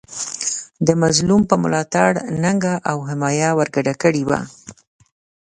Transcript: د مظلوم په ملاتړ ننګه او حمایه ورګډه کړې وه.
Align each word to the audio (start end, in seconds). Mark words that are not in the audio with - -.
د 0.87 0.89
مظلوم 1.01 1.41
په 1.49 1.55
ملاتړ 1.63 2.11
ننګه 2.43 2.73
او 2.89 2.97
حمایه 3.09 3.49
ورګډه 3.57 3.93
کړې 4.01 4.23
وه. 4.29 4.39